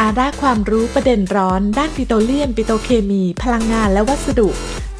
[0.00, 4.48] สาระความรู้ประเด็นร้อน ด้านปิโตรเลียม ปิโตรเคมี พลังงานและวัสดุ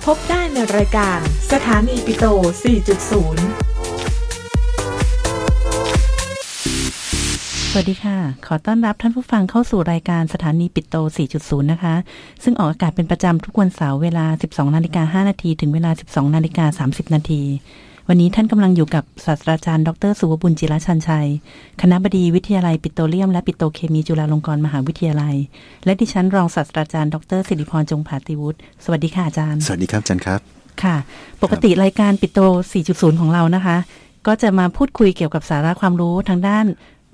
[0.05, 1.19] พบได้ในรายการ
[1.53, 3.09] สถานีปิโต 4.0
[7.71, 10.97] สวัสดีค่ะ ขอต้อนรับท่านผู้ฟังเข้าสู่รายการสถานีปิโต
[11.35, 11.95] 4.0 นะคะ
[12.43, 17.43] ซึ่งออกอากาศเป็นประจำทุกวันเสาร์เวลา 12 นาฬิกา5นาทีถึงเวลา 12 นาฬิกา 30 นาที
[18.09, 21.29] วันนี้ท่านกำลังอยู่กับศาสตราจารย์ดรสุวบุญจิรชันชัย
[21.81, 25.35] คณะบดีวิทยาลัยปิโตรเลียมและปิโตรเคมีจุฬาลงกรณ์มหาวิทยาลัย
[25.85, 30.41] และดิฉันรองศาสตราจารย์ดรสิริพรจงผาติวุฒิสวัสดีค่ะอาจารย์ สวัสดีครับอาจารย์ครับ
[30.83, 30.97] ค่ะ
[31.43, 32.41] ปกติรายการปิโต
[32.81, 33.77] 4.0 ของเรานะคะ
[34.27, 36.67] ก็จะมาพูดคุยเกี่ยวกับสาระความรู้ทางด้าน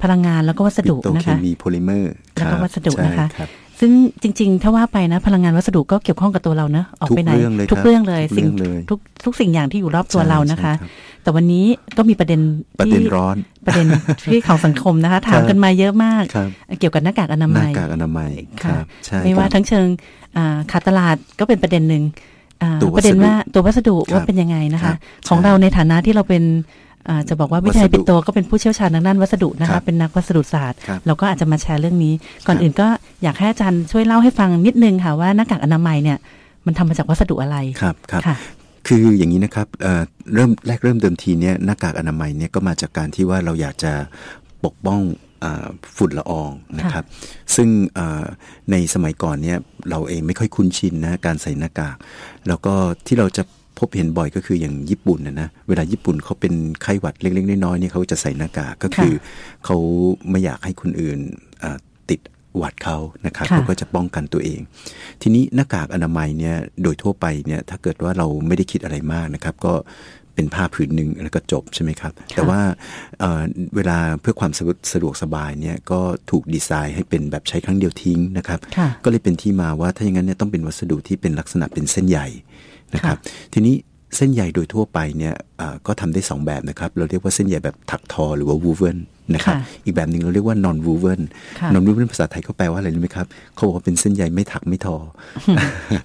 [0.03, 3.49] พลังงานแล้วก็วัสดุปิโตรนะเคคะมีโพลิเมอร์แล้วก็วัสดุนะคะครับ
[3.81, 10.91] ซึ่งจริง ๆ ถ้าว่าไปนะ พลังงานวัสดุก็เกี่ยวข้องกับตัวเราเนอะออกไปไหนทุกเรื่องเลยทุกครับเรื่องเลยทุกสิ่งเรื่องเลยทุกทุกสิ่งอย่างที่อยู่รอบตัวใช่เรานะคะใช่ครับ
[11.23, 11.65] แต่วันนี้
[11.97, 12.41] ก็มีประเด็น
[12.79, 13.87] ประที่เด็นร้อนประเด็น
[14.33, 16.49] ที่ของสังคมนะคะ ถามกันมาเยอะมากครับ
[16.79, 18.31] เกี่ยวกับหน้ากากอนาหมัน้ายกากอนามัย
[18.65, 19.87] คค่ะรับใช่ไม่ว่าครับทั้งเชิง
[20.37, 22.03] อ่าขาดตลาดก็เป็นประเด็นหนึ่ง
[22.63, 24.97] อ่าตัววัสดุประเด็นว่าตัววัสดุครับว่าเป็นยังไงนะครัคะบ
[25.29, 26.90] ของใช่เราในฐานะที่เราเป็นอ่า
[27.29, 32.15] จะบอกว่าวิทยาลัยวัสดุปิโตก็เป็นผู้เชี่ยวชาญทางด้านวัสดุนะครัคะบเป็นนักวัสดุศาสตร์ครับเราก็อาจจะมาแชร์เรื่องนี้
[32.47, 32.87] ก่อนครับอื่นก็
[33.23, 36.19] อยากให้อาจารย์ช่วยเล่าให้ฟังนิดนึงค่ะว่าหน้ากากอนามัยเนี่ย
[36.67, 38.37] มันทำมาจากวัสดุอะไรครับครับค่ะ
[38.87, 40.03] คืออย่างนี้นะครับเอ่อ
[40.35, 43.93] เริ่มแรกเริ่มเดิมทีเนี่ยหน้ากากอนามัยเนี่ยก็มาจากการที่ว่าเราอยากจะ
[44.65, 45.01] ปกป้อง
[45.45, 47.05] อ่าฝุ่นละอองนะครับ
[47.55, 48.25] ซึ่งเอ่อ
[48.71, 49.59] ในสมัยก่อนเนี่ย
[49.91, 51.97] เราเองไม่ค่อยคุ้นชินนะการใส่หน้ากาก
[52.49, 52.75] แล้วก็
[53.07, 53.43] ที่เราจะ
[53.81, 59.13] พบเห็นบ่อยก็คืออย่างญี่ปุ่นนะนะเวลาญี่ปุ่นเขาเป็นไข้หวัดเล็กๆน้อยๆเนี่ยเขาจะใส่หน้ากากก็คือ
[59.65, 59.77] เขา
[60.31, 61.19] ไม่อยากให้คนอื่น
[61.63, 61.77] อ่า
[62.11, 62.21] ติด
[62.57, 64.61] หวัดเขานะครับค่ะเขาก็จะป้องกันตัวเอง
[65.23, 69.75] ทีนี้หน้ากากอนามัยเนี่ยโดยทั่วไปเนี่ยถ้าเกิดว่าเราไม่ได้คิดอะไรมากนะครับ ก็
[70.35, 72.61] เป็นผ้าผืนหนึ่งแล้วก็จบใช่ไหมครับ แต่ว่า
[73.21, 73.43] เอ่อ
[73.77, 76.01] เวลาเพื่อความสะดวกสะดวกสบายเนี่ยก็
[76.31, 82.27] ถูกดีไซน์ให้เป็นแบบใช้ครั้งเดียวทิ้งนะครับค่ะก็เลยเป็นที่มาว่าถ้าอย่างนั้นเนี่ยต้องเป็นวัสดุที่เป็นลักษณะเป็นเส้นใหญ่
[82.95, 83.17] นะครับ
[83.55, 83.75] ทีนี้
[84.17, 88.99] เส้นใหญ่โดยทั่วไปเนี่ยอ่าก็ทำได้สองแบบนะครับ เราเรียกว่าเส้นใหญ่แบบถักทอหรือว่า woven
[89.35, 91.21] นะครับค่ะอีกแบบหนึ่งเราเรียกว่า non woven
[91.61, 94.97] ค่ะ non woven ภาษาไทยเขาแปลว่าอะไรรู้ไหมครับ เขาบอกว่าเป็นเส้นใยไม่ถักไม่ทอ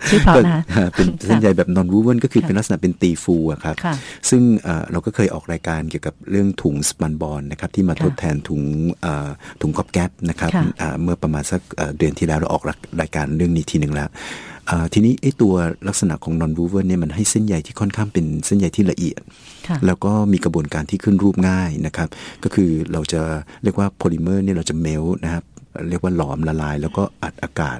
[0.10, 3.96] ชื่อเพราะนะคะอ่าเป็นเส้นใยแบบ non woven ก็คือเป็นลักษณะเป็นตีฟูอะครับค่ะ
[4.30, 8.62] ซึ่งเอ่อเราก็เคยออกรายการเกี่ยวกับเรื่องถุงสปันบอลนะครับที่มาค่ะทดแทนถุง
[9.02, 9.30] เอ่อ
[9.62, 12.64] ถุงก๊อบแก๊ปนะครับค่ะอ่าเมื่อประมาณสักเอ่อเดือนที่แล้วเราออก
[13.02, 14.55] รายการเรื่องนี้ทีหนึ่งแล้วอ่า
[14.94, 15.54] ทีนี้ไอ้ตัว
[15.88, 19.22] ลักษณะของ non woven เนี่ยมันให้เส้นใยที่ค่อนข้างเป็นเส้นใยที่ละเอียด
[19.68, 22.10] ค่ะแล้วก็มีกระบวนการที่ขึ้นรูปง่ายนะครับ
[22.44, 23.22] ก็คือเราจะ
[23.64, 25.44] เรียกว่าโพลิเมอร์เนี่ยเราจะ melt นะครับ
[25.90, 27.80] เรียกว่าหลอมละลาย แล้วก็อัดอากาศ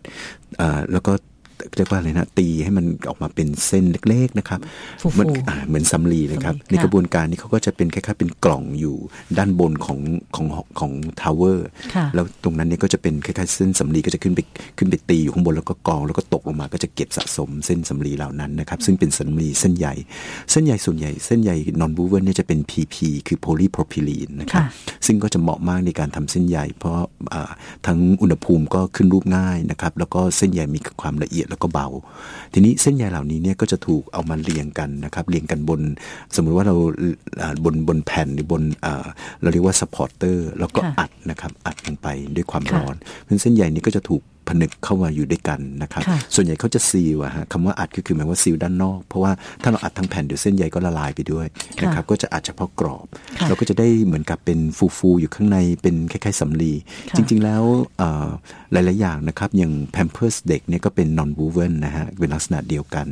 [0.62, 1.14] อ่าแล้วก็
[1.78, 4.60] เรียกว่าอะไรนะตีให้มันออกมาเป็นเส้นเล็กๆนะครับ
[5.02, 8.96] ฟูๆเหมือนอ่าเหมือนสำลีเลยครับสำลีในกระบวนการนี้เขาก็จะเป็นคล้ายๆเป็นกล่องอยู่
[9.38, 10.00] ด้านบนของ
[10.36, 10.48] ของ
[10.80, 14.40] ของ tower ค่ะแล้วตรงนั้นเนี่ยก็จะเป็นคล้ายๆเส้นสำลีก็จะขึ้นไป
[14.78, 19.94] ขึ้นไปตีอยู่ข้างบนแล้วก็กองแล้วก็ตกลงมาก็จะเก็บสะสมเส้นสำลีเหล่านั้นนะครับ ซึ่งเป็นสำลีเส้นใหญ่
[20.52, 22.96] เส้นใยส่วนใหญ่เส้นใย non-woven เนี่ยจะเป็น PP
[23.28, 24.68] คือโพลีโพรพิลีนนะครับค่ะ
[25.06, 27.00] ซึ่งก็จะเหมาะมากในการทำเส้นใยเพราะ
[27.34, 27.52] อ่า
[27.88, 31.88] ทั้งอุณหภูมิก็ขึ้นรูปง่ายนะครับแล้วก็เส้นใยมีความละเอียดแล้วก็เบา
[32.54, 35.82] ทีนี้เส้นใยเหล่านี้เนี่ยก็จะถูกเอามาเรียงกันนะครับเรียงกันบน
[36.36, 36.76] สมมุติว่าเรา
[37.42, 39.06] อ่าบนบนแผ่นหรือบนอ่า
[39.42, 51.46] เราเรียกว่า supporter แล้วก็ค่ะอัดนะครับอัดลงไปด้วยความค่ะร้อนเพราะฉะนั้นเส้นใยนี้ก็จะถูก ผนึกเข้ามาอยู่ด้วยกันนะครับค่ะส่วนใหญ่เขาจะ seal อะฮะคำว่าอัดก็คือหมายว่า seal ด้านนอก เพราะว่าถ้าเราอัดทั้งแผ่นเดี๋ยวเส้นใยก็ละลายไปด้วย
[51.84, 53.06] นะครับ ก็จะอัดเฉพาะกรอบ
[53.40, 54.60] ค่ะเราก็จะได้เหมือนกับเป็น
[54.98, 56.74] ฟูๆอยู่ข้างในเป็นคล้ายๆสำลี
[57.10, 57.64] ค่ะจริง ๆ แล้ว
[57.98, 58.28] เอ่อ
[58.72, 63.08] หลายๆอย่างนะครับ อย่างแพมเพิร์สเด็กเนี่ยก็เป็น non woven นะฮะเป็นลักษณะเดียวกัน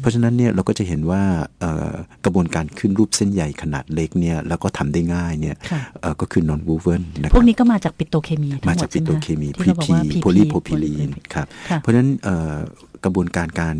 [0.00, 1.22] เพราะฉะนั้นเนี่ยเราก็จะเห็นว่า
[1.60, 1.92] เอ่อ
[2.24, 12.56] กระบวนการขึ้นรูปเส้นใยขนาดเล็กเนี่ยแล้วก็ทำได้ง่ายเนี่ยค่ะเอ่อก็คือ non woven นะคพวรักบนี้ก็มาจากปิโตรเคมีทั้งหมาดจากปิโตรเคมีใช่ไห PP ที่เราบอกว่าโพลีโพรพิลีนครับค่ะเพราะฉะนั้นเอ่อ
[13.04, 13.76] กระบวนการการ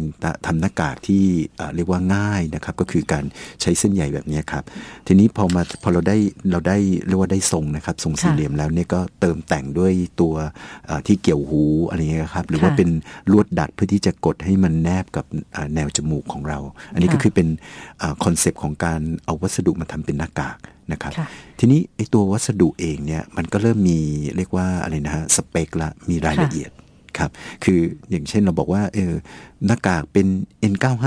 [0.47, 1.25] ทำหน้ากากที่
[1.56, 3.25] เอ่อเรียกว่าง่ายนะครับ ก็คือการ
[3.62, 4.65] ใช้เส้นใยแบบนี้ครับ
[5.06, 6.16] ทีนี้พอมาพอเราได้
[6.50, 10.34] เราได้เรียกว่าได้ทรงนะครับทรงสี่ค่ะเหลี่ยมแล้วเนี่ยก็เติมแต่งด้วยตัว
[10.86, 12.89] เอ่อที่เกี่ยวหูอะไรเงี้ยครับ หรือว่าค่ะเป็น
[13.33, 15.24] ลวดดัดเพื่อที่จะกดให้มันแนบกับ
[15.57, 16.59] อ่าแนวจมูกของเรา
[16.92, 17.48] อันนี้ก็ค่ะคือเป็น
[18.24, 20.59] concept ของการเอาวัสดุมาทำเป็นหน้ากาก
[20.92, 21.28] นะครับค่ะ
[21.59, 23.98] ทีนี้ไอ้ตัววัสดุเองเนี่ยมันก็เริ่มมี
[24.36, 26.71] เรียกว่าอะไรนะฮะสเปคละมีรายค่ะละเอียด
[27.18, 27.30] ครับ
[27.65, 27.80] คือ
[28.10, 29.13] อย่างเช่นเราบอกว่าเออ
[29.66, 30.27] หน้ากากเป็น
[30.72, 31.07] N95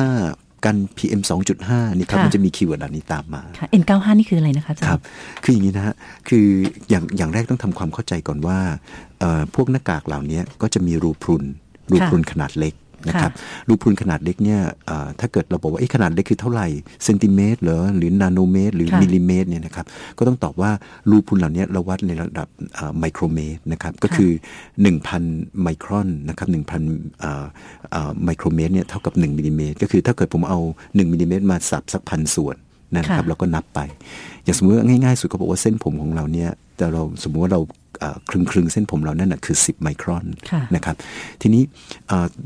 [0.66, 1.22] กัน PM
[1.60, 5.00] 2.5 นี่ครับค่ะมันจะมี keyword เหล่านี้ตามมาค่ะ N95 นี่คืออะไรนะคะอาจารย์ครับ
[5.44, 5.96] คืออย่างนี้นะฮะ
[6.30, 6.46] คือ
[6.90, 8.60] อย่างอย่างแรกต้องทำความเข้าใจก่อนว่า
[9.20, 11.44] เอ่อพวกหน้ากากเหล่านี้ก็จะมีรูพรุน
[11.92, 12.74] รูพรุนขนาดเล็ก
[13.08, 13.32] นะครับ
[13.68, 14.62] รูพรุนขนาดเล็กเนี่ย
[15.20, 16.68] ถ้าเกิดเราบอกว่าขนาดเล็กคือเท่าไหร่
[17.06, 19.86] เซนติเมตรหรือหรือนาโนเมตร หรือมิลลิเมตรเนี่ยนะครับ
[20.18, 20.72] ก็ต้องตอบว่า
[21.10, 22.48] รูพุนเหล่านี้เราวัดในระดับ
[23.00, 24.32] ไมโครเมตรนะครับก็คือ
[24.98, 32.56] 1,000 ไมครอนนะครับ1,000ไมโครเมตรเนี่ยเท่ากับ 1มิลลิเมตรก็คือถ้าเกิดผมเอา 1มิลลิเมตรมาสับสักพันส่วน
[32.98, 33.80] นะครับเราก็นับไป
[34.44, 37.62] อย่างสมมติว่าง่ายๆสุดก็บอกว่าเส้นผมของเราเนี่ยแต่เราสมมติว่าเรา
[38.30, 40.26] คลึงคลึงเส้นผมเรานั่นนะคือ 10 ไมครอน
[40.76, 40.96] นะครับ
[41.42, 41.64] ทีนี้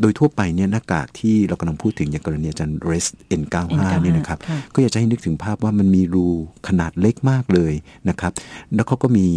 [0.02, 3.08] โดยทั่วไปเนี่ยหน้ากากที่เรากำลังพูดถึงอย่างกรณีอาจารย์เรส
[3.42, 3.56] N95
[4.02, 4.40] เนี่ยนะครับ
[4.74, 6.28] ก็อยากจะให้นึกถึงภาพว่ามันมีรู
[6.68, 7.74] ขนาดเล็กมากเลย
[8.10, 8.32] นะครับ
[8.76, 9.28] แล้วเขาก็มี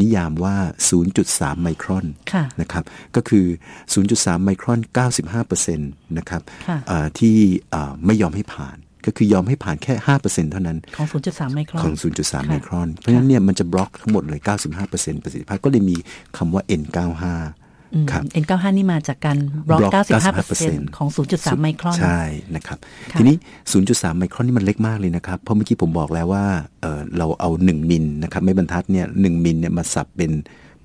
[0.00, 0.56] นิยามว่า
[1.08, 2.06] 0.3 ไมครอน
[2.60, 2.84] นะครับ
[3.16, 3.44] ก็คือ
[3.94, 4.80] 0.3 ไมครอน
[5.28, 6.42] 95%นะครับ
[7.18, 7.36] ที่
[8.06, 15.96] ไม่ยอมให้ผ่าน ก็คือยอมให้ผ่านแค่ 5%เท่านั้น ของ 0.3 ไมครอนของ 0.3 ไมครอน เพราะฉะนั้นเนี่ยมันจะบล็อกทั้งหมดเลย 95%ประสิทธิภาพก็เลยมี
[16.36, 17.24] คำว่า N95
[18.12, 19.38] ครับ N95 นี่มาจากการ
[19.68, 19.82] บล็อก
[20.40, 22.22] 95%ของ 0.3 ไมครอน ใช่
[22.56, 22.78] นะครับ
[23.18, 23.36] ทีนี้
[23.76, 26.44] 0.3 ไมครอนนี่มันเล็กมากเลยนะครับ เพราะเมื่อกี้ผมบอกแล้วว่า
[26.80, 30.32] เเราเอา 1 มิลนะครับไม่บรรทัดเนี่ย1มิลเนี่ยมาสับเป็น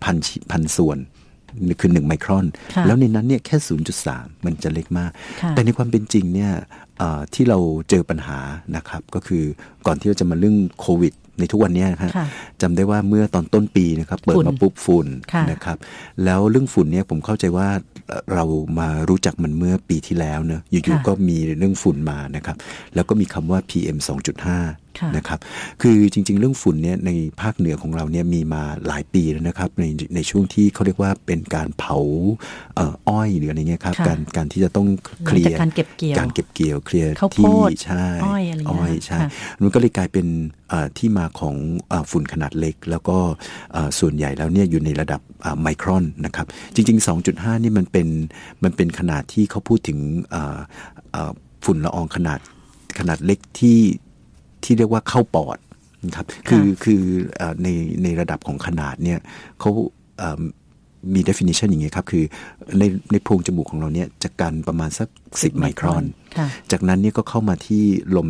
[0.04, 0.16] พัน
[0.52, 1.00] พันส่วน
[1.80, 2.46] คือ 1 ไมครอน
[2.88, 3.58] แล้วในนั้นเนี่ยแค่
[4.02, 5.12] 0.3 มันจะเล็กมาก
[5.52, 6.52] แต่ในความเป็นจริงเนี่ย
[7.34, 7.58] ที่เรา
[7.90, 8.40] เจอปัญหา
[8.76, 9.44] นะครับ ก็คือ
[9.88, 12.12] ก่อนที่เราจะมาเรื่องโควิด ในทุกวันนี้นะครับ
[12.62, 15.08] จำได้ว่าเมื่อตอนต้นปีนะครับ เปิดมาปุ๊บฝุ่น
[15.52, 15.78] นะครับ
[16.26, 17.68] แล้วเรื่องฝุ่นเนี่ยผมเข้าใจว่า
[18.34, 18.44] เรา
[18.80, 22.56] มารู้จักมันเมื่อปีที่แล้วเนอะอยู่ๆก็มีเรื่องฝุ่นมานะครับ
[22.96, 24.85] แล้วก็มีคำว่า PM 2.5
[25.18, 25.40] นะครับ
[25.82, 27.12] คือจริง ๆ เรื่องฝุ่นเนี่ยใน
[27.42, 31.98] ภาคเหนือของเราเนี่ยมีมาหลายปีแล้วนะครับ ในในช่วงที่เขาเรียกว่าเป็นการเผา
[33.10, 34.88] อ้อยหรืออะไรเงี้ยครับการการที่จะต้อง
[35.28, 37.54] เคลียร์การเก็บเกี่ยวการเก็บเกี่ยวเคลียร์ที่
[37.86, 39.20] ใช่อ้อยอะไรอ้อยใช่
[39.62, 40.28] มันก็เลยกลายเป็น
[40.98, 41.56] ที่มาของ
[42.12, 43.18] ฝุ่นขนาดเล็ก แล้วก็
[44.00, 45.22] ส่วนใหญ่แล้วเนี่ยอยู่ในระดับ
[45.62, 46.46] ไมครอนนะครับ
[46.76, 48.08] จริง ๆ 2.5 นี่มันเป็น
[48.64, 50.00] มันเป็นขนาดที่เขาพูดถึง
[51.66, 52.40] ฝุ่นละอองขนาด
[53.00, 53.80] ขนาดเล็กที่
[54.66, 55.58] ที่เรียกว่าเข้าปอด
[56.06, 57.02] นะครับคือคือ
[57.64, 57.68] ใน
[58.04, 59.20] ในระดับของขนาดเนี่ย
[59.60, 59.72] เขา
[61.14, 62.24] มี definition อย่างเงี้ยครับ คือ
[62.80, 66.04] ในในโพรงจมูกของเราเนี่ยจะกันประมาณสัก 10 ไมครอน
[66.72, 67.84] จากนั้นเนี่ยก็เข้ามาที่
[68.16, 68.28] ลม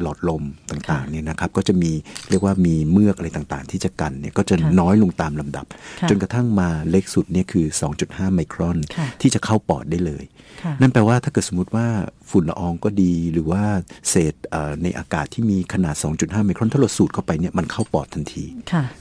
[0.00, 1.90] หลอดลมต่างๆเนี่ยนะครับ ก็จะมี
[2.30, 5.66] เรียกว่ามีเมือกอะไรต่างๆ ที่จะกันเนี่ยก็จะน้อยลงตามลำดับ
[6.10, 7.66] จนกระทั่งมาเล็กสุดเนี่ยคือ
[8.00, 8.76] 2.5 ไมครอน
[9.20, 10.24] ที่จะเข้าปอดได้เลย
[10.80, 11.86] นั่นแปลว่าถ้าเกิดสมมติว่า
[12.30, 13.62] ฝุ่นละอองก็ดีหรือว่า
[14.08, 14.34] เศษ
[14.82, 18.44] ในอากาศที่มีขนาด 2.5 ไมครอนถ้าเราสูดเข้าไปเนี่ยมันเข้าปอดทันที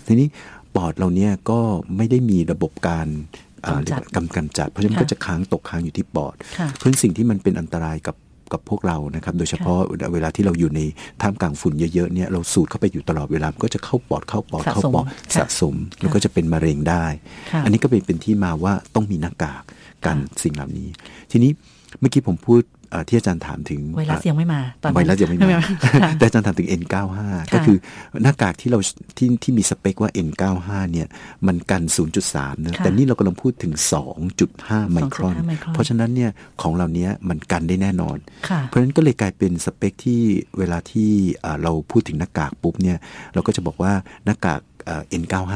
[0.08, 0.28] ทีนี้
[0.76, 1.60] ปอดเราเนี่ยก็
[1.98, 3.08] ไม่ได้มีระบบการ
[4.16, 6.36] กำกันจัด เพราะฉะนั้นก็จะค้างตกค้างอยู่ที่ปอด
[6.76, 8.16] เพราะสิ่งที่มันเป็นอันตรายกับ
[8.54, 9.80] กับพวกเรานะครับ โดยเฉพาะ
[10.14, 10.82] เวลาที่เราอยู่ใน
[11.22, 15.06] ท่ามกลางฝุ่นเยอะๆเนี่ยเราสูดเข้าไปอยู่ตลอดเวลาก็จะเข้าปอดเข้าปอดเข้าปอด
[15.36, 17.06] สะสม แล้วก็จะเป็นมะเร็งได้
[17.64, 19.64] อันนี้ก็เป็นเป็นที่มาว่าต้องมีหน้ากาก
[20.06, 20.88] กันสิ่งเหล่านี้
[21.32, 21.52] ทีนี้
[22.00, 22.62] เมื่อกี้ผมพูด
[23.08, 25.62] ที่อาจารย์ถามถึงไวรัสยังไม่มาตอนไวรัสยังไม่มา
[26.18, 27.18] แต่อาจารย์ถามถึง N95
[27.54, 27.78] ก็คือ
[28.24, 28.80] หน้ากากที่เรา
[29.18, 31.08] ที่ที่มีสเปคว่า N95 เนี่ย
[31.48, 31.84] มันกัน
[32.24, 33.74] 0.3นะแต่นี่เรากำลังพูดถึง
[34.34, 35.36] 2.5 ไมครอน
[35.74, 36.32] เพราะฉะนั้นเนี่ย
[36.62, 38.18] ของเรานี้มันกันได้แน่นอน
[38.66, 40.22] เพราะฉะนั้นก็เลยกลายเป็นสเปคที่
[40.58, 41.10] เวลาที่
[41.64, 42.98] เราพูดถึงหน้ากากปุ๊บเนี่ย
[43.34, 43.92] เราก็จะบอกว่า
[44.26, 44.62] หน้ากาก
[45.22, 45.56] N95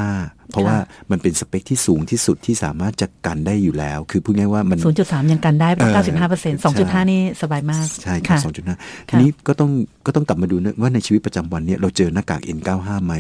[0.51, 0.77] เพราะว่า
[1.11, 8.75] มันเป็นสเปคที่สูงที่สุดที่สามารถจะกันได้อยู่แล้ว คือพูดง่ายว่ามัน 0.3 ยังกันได้เก้าสิบห้าเปอร์เซ็นต์สองจุดห้านี่สบายมาก ใช่ครับสองจุดห้า
[9.09, 9.71] ทีนี้ก็ต้อง
[10.05, 13.13] ก็ต้องกลับมาดูว่าในชีวิตประจำวันนี้เราเจอหน้ากาก N95 ไหม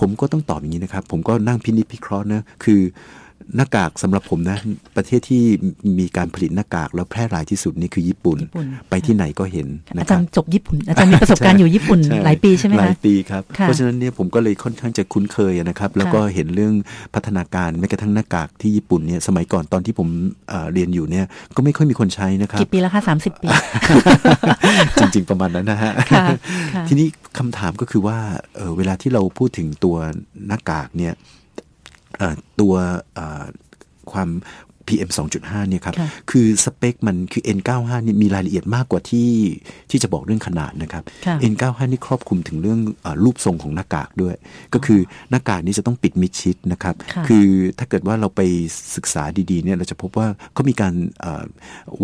[0.00, 2.80] ผมก็ต้องตอบอย่างนี้นะครับ ผมก็นั่งพินิจพิเคราะห์นะคือ
[3.56, 4.58] หน้ากากสำหรับผมนะ
[4.96, 5.42] ประเทศที่
[5.98, 8.38] มีการผลิตหน้ากากแล้วแพร่หลายที่สุดนี่คือญี่ปุ่น
[8.90, 9.66] ไปที่ไหนก็เห็น
[10.00, 16.74] อาจารย์จบญี่ปุ่น อาจารย์มีประสบการณ์อยู่ญี่ปุ่นหลายปีใช่ไหมหลายปีครับ เพราะฉะนั้นเนี่ยผมก็เลยค่อนข้างจะคุ้นเคยนะครับ แล้วก็เห็นเรื่อง
[17.14, 20.08] พัฒนาการแม้กระทั่งหน้ากากที่ญี่ปุ่นเนี่ยสมัยก่อนตอนที่ผม
[20.72, 23.48] เรียนอยู่เนี่ยก็ไม่ค่อยมีคนใช้นะครับกี่ปีแล้วคะสามสิบปี
[24.98, 25.92] จริง ๆประมาณนั้นนะฮะ
[26.88, 27.06] ทีนี้
[27.38, 28.18] คำถามก็คือว่า
[28.76, 29.96] เวลาที่เราพูดถึงตัว
[30.46, 31.14] หน้ากากเนี่ย
[32.60, 32.74] ตัว
[34.12, 34.30] ความ
[34.90, 35.94] PM 2.5เนี่ยครับ
[36.30, 39.30] คือสเปคมันคือ N95 นี่มีรายละเอียดมากกว่าที่
[39.90, 41.02] ที่จะบอกเรื่องขนาดนะครับ
[41.52, 44.34] N95 นี่ครอบคลุมถึงเรื่องอรูปทรงของหน้ากากด้วย
[44.74, 46.94] ก็คือหน้ากากนี้จะต้องปิดมิดชิดนะครับ
[47.28, 47.46] คือ
[47.78, 48.40] ถ้าเกิดว่าเราไป
[48.96, 50.94] ศึกษาดีๆเนี่ยเราจะพบว่าเขามีการ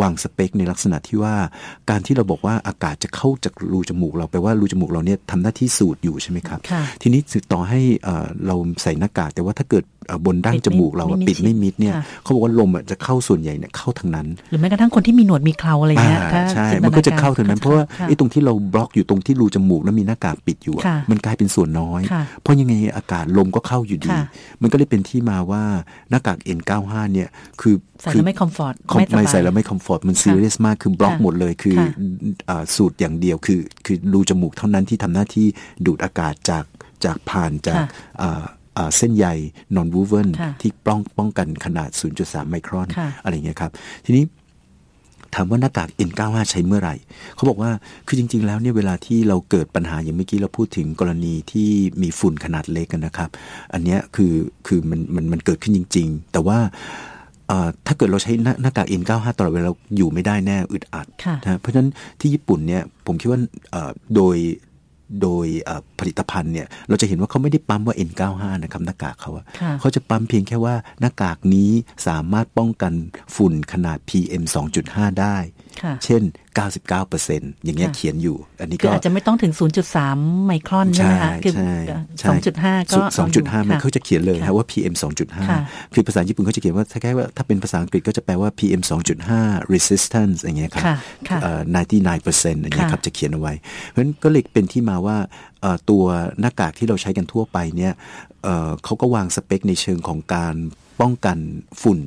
[0.00, 1.35] วางสเปคในลักษณะที่ว่า
[1.90, 6.61] การที่เราบอกว่าอากาศจะเข้าจากรูจมูกเราไปว่ารูจมูกเราเนี่ยทำหน้าที่สูดอยู่ใช่ไหมครับ
[7.02, 7.21] ทีนี้
[7.52, 7.81] ต่อให้
[8.47, 24.25] เราใส่หน้ากากแต่ว่าถ้าเกิดเอ่อบนดั้งปิดจไม่มูกเราอะไม่มิดปิดไม่มิดเนี่ยค่ะเขาบอกว่าลมอะจะเข้าส่วนใหญ่เนี่ยเข้าทางนั้น หรือแม้กระทั่งคนที่มีหนวดมีเคราอะไรเงี้ยอ่าถ้าใช่จิตมันก็จะรเข้าทางนั้นเพราะว่าค่ไอ้ตรงที่เราบล็อกอยู่ตรงที่รูจมูกแล้วมีหน้ากากปิดอยู่อะค่ะมันกลายเป็นส่วนน้อยค่ะเพราะยังไงอากาศลมก็เข้าอยู่ดีค่ะ
[24.62, 25.62] มันก็เลยเป็นที่มาว่า
[26.11, 27.28] หน้ากาก N95 เนี่ย
[27.61, 31.88] คือใส่คืแล้วไม่คอม fort com ไม่สไม่บายใส่แล้วไม่ค comfort มันซีเรียสมากคือบล็อกค่ะหมดเลยคือค่ะ
[32.49, 35.47] อ่าสูดอย่างเดียวคือ คือรูจมูกเท่านั้นที่ทำหน้าที่
[35.87, 36.64] ดูดอากาศจาก
[37.04, 37.87] จากผ่านจากค่ะ
[38.23, 38.42] อ่าอ่า
[38.96, 39.26] เส้นใย
[39.75, 41.88] นอนวูเวนค่ะที่ป้องป้องกันขนาด
[42.20, 43.72] 0.3 ไมครอนค่ะอะไรเงี้ยครับ
[44.06, 44.25] ทีนี้
[45.34, 46.94] ถามว่าหน้ากาก N95 ใช้เมื่อไหร่
[47.34, 47.70] เขาบอกว่า
[48.06, 51.68] คือจริง ๆ แล้วเนี่ยเวลาที่เราเกิดปัญหาอย่างเมื่อกี้เราพูดถึงกรณีที่
[52.02, 53.30] มีฝุ่นขนาดเล็กกันนะครับ
[53.72, 54.32] อันเนี้ยคือ
[54.66, 56.58] คือมันมันมันเกิดขึ้นจริง ๆ แต่ว่า
[57.49, 64.37] เอ่อถ้าเกิดเราใช้หน้าหน้ากาก N95 ตลอดเวลาเราอยู่ไม่ได้แน่อึดอัดค่ะนะเพราะฉะนั้นที่ญี่ปุ่นเนี่ยผมคิดว่าเอ่อโดย
[65.23, 71.71] โดยเอ่อผลิตภัณฑ์เนี่ยเราจะเห็นว่าเขาไม่ได้ปั๊มว่า N95 นะครับหน้ากากเขาอะค่ะเขาจะปั๊มเพียงแค่ว่าหน้ากากนี้
[72.07, 72.93] สามารถป้องกัน
[73.37, 74.43] ฝุ่นขนาด PM
[74.83, 75.60] 2.5 ได้ค่ะ
[76.04, 76.22] เช่น
[76.98, 79.52] 99%อย่างเงี้ยค่ะเขียนอยู่ อันนี้คือก็อาจจะไม่ต้องถึง
[79.98, 81.74] 0.3 ไมครอนใช่ไหมคะคือใช่
[82.28, 85.60] สองจุดห้าก็สองจุดห้ามันค่ะเขาจะเขียนเลยค่ะฮะว่า PM ค่ะ
[85.90, 88.82] 2.5 คือภาษาญี่ปุ่นเขาจะเขียนว่าถ้าแค่ว่าถ้าเป็นภาษาอังกฤษก็จะแปลว่า PM
[89.28, 90.96] 2.5 resistance อย่างเงี้ยครับค่ะ
[91.28, 91.60] ค่ะเอ่อ
[92.20, 93.52] 99%อย่างเงี้ยค่ะครับจะเขียนเอาไว้
[93.88, 95.16] เพราะฉะนั้นก็เลยเป็นที่มาว่า
[95.60, 96.04] เอ่อตัว
[96.40, 97.92] หน้ากากที่เราใช้กันทั่วไปเนี่ย
[98.44, 100.54] เอ่อเขาก็วางสเปคในเชิงของการ
[101.00, 101.38] ป้องกัน
[101.82, 101.98] ฝุ่น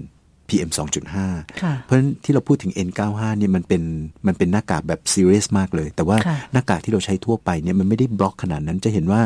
[0.54, 0.70] PM
[1.18, 3.84] 2.5ค่ะเพราะฉะนั้นที่เราพูดถึง N95 เนี่ยมันเป็น
[4.28, 9.22] มันเป็นหน้ากากแบบซีเรียสมากเลย แต่ว่าค่ะหน้ากากที่เราใช้ทั่วไปเนี่ยมันไม่ได้บล็อกขนาดนั้นจะเห็นว่า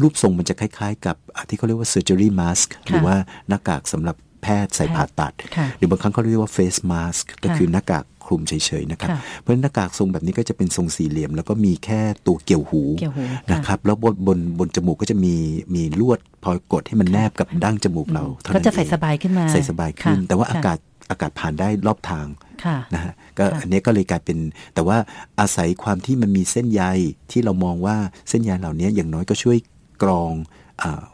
[0.00, 3.16] รูปทรงมันจะคล้ายๆ กับอะที่เขาเรียกว่า surgery mask หรือว่า
[3.48, 15.34] หน้ากากสำหรับ แพทย์ใส่ผ่าตัดค่ะหรือบางครั้งเขาเรียกว่า face mask ก็ค่ะคือหน้ากากคลุมเฉยๆนะครับค่ะเพราะฉะนั้นหน้ากากทรงแบบนี้ก็จะเป็นทรงสี่เหลี่ยม แล้วก็มีแค่ตัวเกี่ยวหูเกี่ยวหูค่ะนะครับ แล้วบนบนบนจมูกก็จะมี
[15.74, 20.78] มีลวดพอกดให้มันแนบกับดั้งจมูกเราเท่าก็นั้นจะใส่เองสบายขึ้นมาใส่สบายขึ้นค่ะแต่ว่าค่ะอากาศ
[21.10, 22.26] อากาศผ่านได้รอบทาง
[22.64, 24.38] ค่ะนะฮะก็ค่ะอันนี้ก็เลยกลายเป็น
[24.74, 24.96] แต่ว่า
[25.40, 26.82] อาศัยความที่มันมีเส้นใย
[27.30, 27.96] ที่เรามองว่า
[28.28, 29.56] เส้นใยเหล่านี้อย่างน้อยก็ช่วย
[30.02, 30.61] กรองอา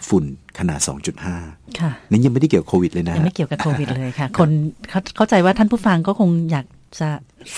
[0.08, 0.24] ฝุ่น
[0.58, 0.80] ขนาด
[1.28, 4.50] 2.5ค่ะนี่ยังไม่ได้เกี่ยวกับโควิดเลยนะยังฮะไม่เกี่ยวกับโควิดเลยค่ะ คน
[4.90, 6.66] เขาเข้าใจว่าท่านผู้ฟังก็คงอยาก
[7.00, 7.08] จะ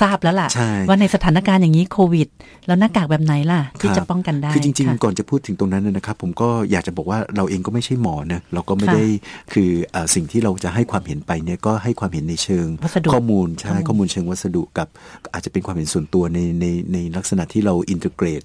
[0.00, 2.28] ทราบแล้วล่ะใช่ว่าในสถานการณ์อย่างนี้โควิด
[2.66, 9.04] แล้วหน้ากากแบบไหนล่ะ ที่ครับจะป้องกันได้ คือจริงค่ะๆก่อนจะพูดถึงตรงนั้นเนยนะครับ ผมก็อยากจะบอกว่าเราเองก็ไม่ใช่หมอนะเราก็ไม่ค่ะได้
[9.52, 14.88] คืออาสิ่งที่เราจะให้ความเห็นไปเนี่ยก็ให้ความเห็นในเชิงวัสดุข้อมูลใช่ข้ข้ออมูมูลลเชิงวัสดุกับ
[15.32, 18.42] อาจจะเป็นความเห็นส่วนตัวในในในลักษณะที่เราอินทิเกรต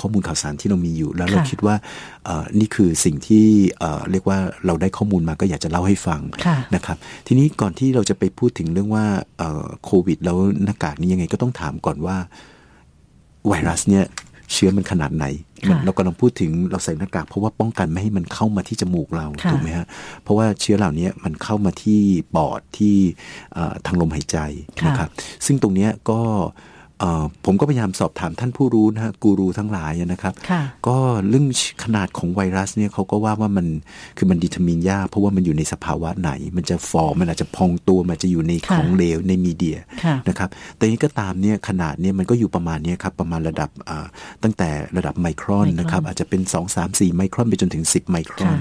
[0.00, 1.76] ข้อมูลข่าวสารที่เรามีอยู่ แล้วเราค่ะคิดว่า
[2.26, 3.46] เอ่อนี่คือสิ่งที่
[3.78, 9.06] เอ่อเรียกว่าเราได้ข้อมูลมาก็อยากจะเล่าให้ฟังค่ะนะครับ ทีนี้ก่อนที่เราจะไปพูดถึงเรื่องว่า
[9.38, 12.16] เอ่อโควิดแล้วหน้ากากนี้ยังไงก็ต้องถามก่อนว่า
[13.46, 14.04] ไวรัสเนี่ย
[14.52, 15.26] เชื้อมันขนาดไหน
[15.66, 19.86] ค่ะเรากำลังพูดถึงเราใส่หน้ากากเพราะว่าป้องกันไม่ให้มันเข้ามาที่จมูกเราค่ะถูกไหมฮะ
[20.22, 22.00] เพราะว่าเชื้อเหล่านี้มันเข้ามาที่
[22.34, 22.96] ปอดที่
[23.54, 24.38] เอ่อทางลมหายใจ
[24.86, 25.10] นะครับ
[25.46, 26.77] ซึ่งตรงเนี้ยก็เอ่อ
[27.44, 30.96] ผมก็พยายามสอบถามท่านผู้รู้นะฮะกูรูทั้งหลายนะครับค่ะก็
[31.28, 31.46] เรื่อง
[31.84, 33.66] ขนาดของไวรัสเนี่ยเขาก็ว่าว่ามัน
[34.16, 44.06] คือมันดิทามินยากเพราะว่ามันอยู่ในสภาวะไหน มันจะฟอร์มมันอาจจะพองตัวมันจะอยู่ในค่ะของเหลวในมีเดียค่ะนะครับแต่นี้ก็ตามเนี่ยขนาดเนี่ยมันก็อยู่ประมาณเนี้ยครับประมาณระดับอ่า
[44.42, 48.56] ตั้งแต่ระดับไมครอนไมครอนนะครับอาจจะเป็น 2 3 4 ไมครอนไปจนถึง 10 ไมครอนค่ะ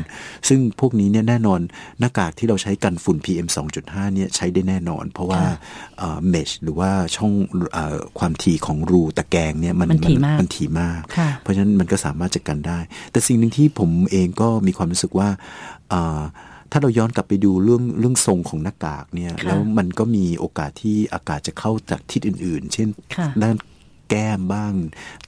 [0.48, 1.60] ซึ่งพวกนี้เนี่ยแน่นอน
[2.00, 3.48] หน้ากากที่เราใช้กันฝุ่น PM
[3.82, 5.42] 2.5เนี่ยใช้ได้แน่นอน เพราะว่า
[6.30, 7.32] เมชหรือว่าช่อง
[7.74, 12.80] เออความถี่ของรูตะแกรงเนี่ยมันมันถี่มากมันถี่มากค่ะเพราะฉะนั้นมันก็สามารถจัดการได้
[13.12, 15.30] แต่สิ่งหนึ่งที่ผมเองก็มีความรู้สึกว่า
[15.94, 16.22] อ่า
[16.72, 23.56] ถ้าเราย้อนกลับไปดูเรื่องเรื่องทรงของหน้ากากเนี่ยค่ะแล้วมันก็มีโอกาสที่อากาศจะเข้าจากทิศอื่น ๆ เช่นค่ะด้าน
[24.10, 24.74] แก้มบ้าง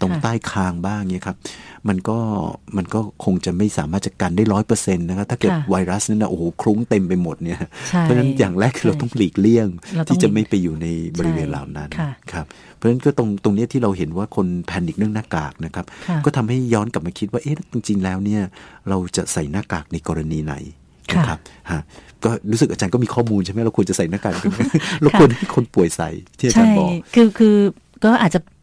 [0.02, 1.38] ตรงค่ะใต้คางบ้างเนี่ยครับ
[1.90, 2.18] มันก็
[2.78, 7.60] มันก็คงจะไม่สามารถจัดการได้ร้อยเปอร์เซ็นต์นะครับ ถ้าเกิดค่ะไวรัสนั่นนะโอ้โหคลุ้งเต็มไปหมดเนี่ย
[7.90, 12.46] ใช่เพราะฉะนั้นอย่างแรกคือเราใช่ต้องหลีกเลี่ยงเราต้องที่จะไม่ไปอยู่ในบริเวณใช่เหล่านั้นค่ะครับ
[12.76, 18.42] เพราะฉะนั้นก็ตรงตรงเนี้ยที่เราเห็นว่าคนแพนิคเรื่องหน้ากากนะครับค่ะก็ทำให้ย้อนกลับมาคิดว่าเอ๊ะจริง ๆ แล้วเนี่ย
[18.90, 20.56] เราจะใส่หน้ากากในกรณีไหน
[21.12, 21.40] ค่ะนะครับ
[21.72, 21.82] ฮะ
[22.24, 24.62] ก็รู้สึกอาจารย์ก็มีข้อมูลใช่ไหมเราควรจะใส่หน้ากากกันไหม
[25.02, 27.56] เราควรให้คนป่วยใส่ที่อาจารใช่ย์บอกคือคือ
[28.04, 28.59] ก็อาจจะอ่า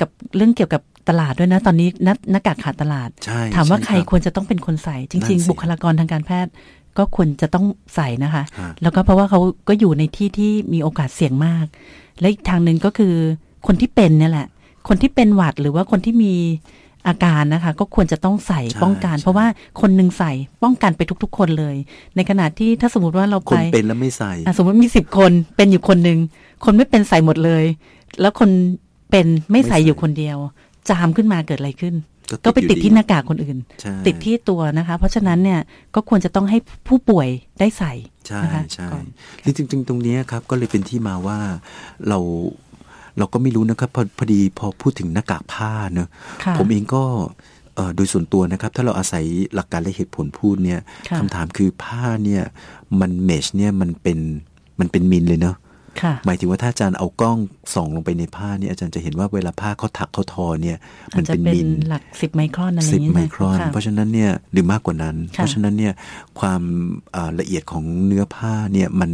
[0.00, 6.52] กับเรื่องเกี่ยวกับตลาดด้วยนะตอนนี้หน้าหน้ากากขาดตลาดใช่ถามว่าช่ใครบควรจะต้องเป็นคนใส่จนั่ริงนสิๆบุคลากรทางการแพทย์
[6.98, 11.66] ก็ควรจะต้องใส่นะคะฮะแล้วก็เพราะว่าเขาก็อยู่ในที่ที่มีโอกาสเสี่ยงมาก
[12.20, 13.14] และอีกทางหนึ่งก็คือ
[13.66, 14.48] คนที่เป็นเนี่ยแหละ
[14.88, 16.34] คนที่เป็นหวัดหรือว่าคนที่มี
[17.08, 19.46] อาการนะคะ ก็ควรจะต้องใส่ใช่ป้องกันใช่เพราะว่า
[19.80, 21.76] คนหนึ่งใส่ป้องกันไปทุก ๆ คนเลย
[22.16, 26.18] ในขณะที่ถ้าสมมติว่าเราคไปนเป็นแล้วไม่ใส่อะสมมติมีสิบคนเป็นอยู่คนหนึ่ง
[26.64, 27.64] คนไม่เป็นใส่หมดเลย
[28.20, 28.50] แล้วคน
[29.10, 30.36] เป็นไม่ใส่ไม่ใส่อยู่คนเดียว
[30.88, 31.94] จามขึ้นมาเกิดอะไรขึ้น
[32.44, 35.60] ก็ไปติดที่หอยู่น้ากากคนอื่นใช่ติดที่ตัวนะคะ เพราะฉะนั้นเนี่ย
[35.94, 36.58] ก็ควรจะต้องให้
[36.88, 37.28] ผู้ป่วย
[37.60, 37.92] ได้ใส่
[38.26, 39.04] ใช่นะคะใช่ก่อน
[39.44, 41.38] ที่จริง ๆ ตรงเนี้ยครับก็เลยเป็นที่มาว่า
[42.08, 42.18] เรา
[43.18, 46.08] เราก็ไม่รู้นะครับพอพอดีพอพูดถึงหน้ากากผ้าเนอะ
[46.44, 47.02] ค่ะผมเองก็
[47.74, 52.42] เอ่อโดยส่วนตัวนะครับ ถ้าเราอาศัยหลักการและเหตุผลพูดเนี่ยค่ะคำถามคือผ้าเนี่ย
[53.00, 54.18] มันเมชเนี่ยมันเป็น
[54.80, 55.65] มันเป็นมิลเลยเนอะค่ะ
[56.26, 57.38] หมายถึงว่าถ้าอาจารย์เอากล้อง
[57.74, 60.76] ส่องลงไปในผ้าเนี่ยอาจารย์จะเห็นว่าเวลาผ้าเขาถักเขาทอเนี่ย
[61.12, 65.92] อามัจนจะเป็นเป็นมิลหลักสิบไมครอนอะไรอสิย่าบงนี้ไมครอนค่ะเพราะฉะนั้นเนี่ยหรือมากกว่านั้นค่ะเพราะฉะนั้นเนี่ย
[66.40, 66.62] ความ
[67.16, 69.10] อ่าละเอียดของเนื้อผ้าเนี่ยมัน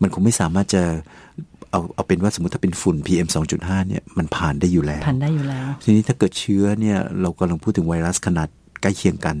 [0.00, 0.82] มันคงไม่สามารถจะ
[1.70, 3.28] เอาเอาเป็นว่าสมมติถ้าเป็นฝุ่น PM
[3.58, 8.48] 2.5เนี่ยมันผ่านได้อยู่แล้วผ่านได้อยู่แล้ว ทีนี้ถ้าเกิดเชื้อเนี่ยเรากำลังพูดถึงไวรัสขนาด
[8.82, 9.36] ใกล้เคียงกัน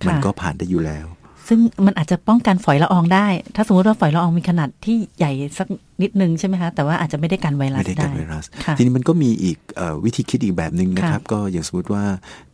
[0.00, 1.06] ค่ะมันก็ผ่านได้อยู่แล้ว
[1.48, 5.66] ซึ่งมันอาจจะป้องกันฝอยละอองได้ ถ้าสมมติว่าฝอยละอองมีขนาดที่ใหญ่สัก
[6.02, 12.04] นิดนึงใช่ไหมคะ แต่ว่าอาจจะไม่ได้กันไวรัสไม่ได้กันไวรัสค่ะทีนี้มันก็มีอีกเออวิธีคิดอีกแบบหนึ่งนะครับ ก็อย่างสมมติว่า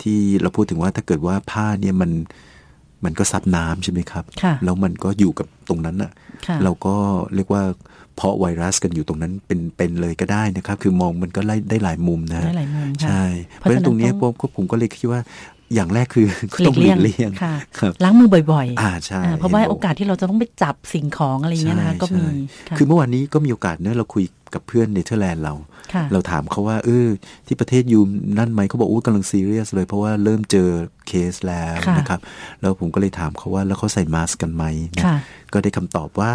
[0.03, 2.11] ที่เราพูดถึงว่าถ้าเกิดว่าผ้าเนี่ยมัน
[3.05, 6.11] มันก็ซับน้ำใช่ไหมครับค่ะแล้วมันก็อยู่กับตรงนั้นอะ
[6.47, 6.95] ค่ะ เราก็
[7.35, 7.63] เรียกว่า
[8.17, 13.25] เพาะไวรัสกันอยู่ตรงนั้นเป็นเป็นเลยก็ได้นะครับ คือมองมันก็ไล่ได้หลายมุมนะฮะได้หลายมุมค่ะใช่
[13.61, 15.21] เพเพราะราะฉะฉะนั้นั้นนตรงเนี้ยต้องผมผมก็เลยคิดว่า
[15.75, 24.25] อย่างแรกคือก็หลีต้องกหลีเลี่ยงกเลี่ยงค่ะครับล้างมือบ่อยๆ อ่าใช่อ่าเพราะว่าห็นบโอกาสที่เราจะต้องไปจับสิ่งของอะไรอย่างเงี้ยนะคะใช่ก็มีใช่ค่ะคือเมื่อวานนี้ก็มีโอกาสเนอะเราคุย
[24.55, 25.55] กับเพื่อนเนเธอร์แลนด์เรา
[25.95, 27.07] ค่ะเราถามเขาว่า เออ
[27.47, 28.01] ที่ประเทศ you
[28.39, 30.69] นั่นไหมเขาบอกอู้กำลังซีเรียสเลย เพราะว่าเริ่มเจอ
[31.07, 32.21] เคสแล้วค่ะนะครับ
[32.61, 34.65] แล้วผมก็เลยถามเขาว่าแล้วเขาใส่มาสก์กันไหม
[34.97, 35.17] นะค่ะ
[35.53, 36.33] ก็ได้คำตอบว่า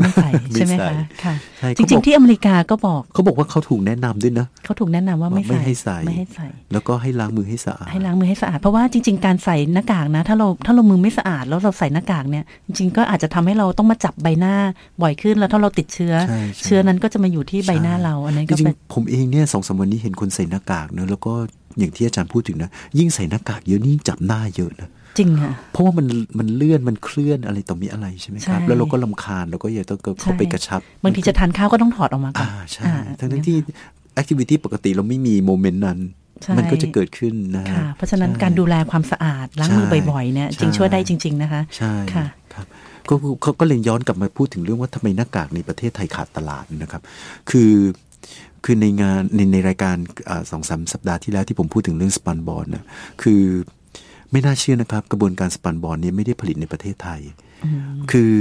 [0.00, 14.54] ไม่ใส่ไม่ใช่ไหมใส่คะค่ะใช่จเขาบริองกๆที่อเมริกาก็บอกเขาบอกว่าเขาถูกแนะนำด้วยนะเขาถูกแนะนำว่าไม่ไม่ใส่ให้ใส่ไม่ให้ใส่ แล้วก็ให้ล้างมือให้สะอาดให้ล้างมือให้สะอาดเพราะว่าจริง ๆ การใส่หน้ากากนะ ถ้าเราถ้าเรามือไม่สะอาดแล้วเราใส่หน้ากากเนี่ย จริง ๆ ก็อาจจะทำให้เราต้องมาจับใบหน้า
[15.02, 21.32] บ่อยขึ้นแล้วถ้าเราติดเชื้อใช่ใช่เชื้อนั้นก็จะมาอยู่ที่ใบหน้าเราอันนั้นจก็ริงเป็นๆผมเองเนี่ยสองสามวันนี้เห็นคนใส่หน้ากากเนอะแล้วก็
[21.78, 24.88] อย่างที่อาจารย์พูดถึงนะ ยิ่งใส่หน้ากากเยอะนี่งจับหน้าเยอะนะ
[25.18, 26.06] จริงค่ะเพราะว่ามัน
[26.38, 33.56] มันเลื่อนมันเคลื่อนอะไรต่อมีอะไรใช่ไหมครับใช่แล้วเราก็ลำคาญเราก็อยากต้องเข้าไปกระชับ บางทีจะทานข้าวก็ต้องถอดออกมาก่ออ่านใช่อ่าทั้งทั้งที่
[34.14, 35.98] แอคทิวิตี้ปกติเราไม่มีโมเมนต์นั้น
[36.42, 42.66] ใช่มันก็จะเกิดขึ้นนะฮค่ะ เพราะฉะนั้นใช่การดูแลความสะอาดล้างมือใช่บ่อยๆเนี่ยจริงใช่ช่วยได้จริง ๆ นะคะ ใช่ค่ะครับ
[43.08, 47.02] ก็เขาก็เลยย้อนกลับมาพูดถึงเรื่องว่าทำไมหน้ากากในประเทศไทยขาดตลาดนะครับ
[47.50, 47.72] คือ
[48.64, 49.96] คือในงานในในรายการ
[50.28, 52.84] อาสองสามสัปดาห์ที่แล้วที่ผมพูดถึงเรื่องสปันบอลนะ
[53.22, 53.42] คือ
[54.30, 57.20] ไม่น่าเชื่อนะครับ กระบวนการสปันบอลเนี่ยไม่ได้ผลิตในประเทศไทย
[58.10, 58.32] คือ